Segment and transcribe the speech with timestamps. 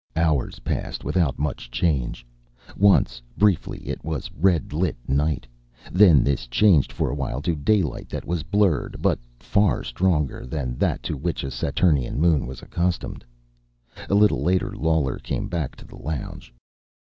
[0.15, 2.25] Hours passed without much change.
[2.75, 5.45] Once, briefly, it was red lit night.
[5.91, 10.75] Then this changed for a while to daylight that was blurred, but far stronger than
[10.79, 13.23] that to which a Saturnine moon was accustomed.
[14.09, 16.51] A little later Lawler came back to the lounge.